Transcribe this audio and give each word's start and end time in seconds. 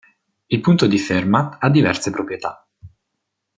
Il 0.49 0.61
punto 0.61 0.87
di 0.87 0.97
Fermat 0.97 1.57
ha 1.59 1.69
diverse 1.69 2.09
proprietà. 2.09 2.67